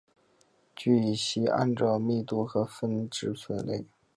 [0.75, 3.85] 聚乙烯按其密度和分支分类。